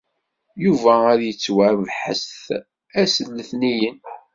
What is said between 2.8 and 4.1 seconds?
ass n letniyen.